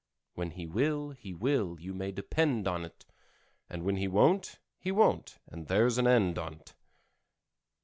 [0.33, 3.05] When he will, he will— You may depend on't;
[3.69, 6.73] And when he won't, he won't— And there's an end on't!